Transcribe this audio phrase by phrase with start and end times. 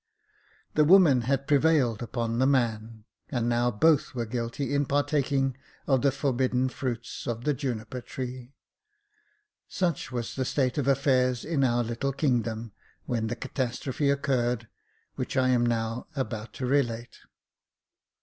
[0.73, 6.01] The woman had prevailed upon the man, and now both were guilty in partaking of
[6.01, 8.55] the for bidden fruit of the Juniper Tree.
[9.69, 12.71] Such was the state of affairs in our little kingdom,
[13.05, 14.67] when the catastrophe occurred
[15.17, 17.19] which I am now about to relate.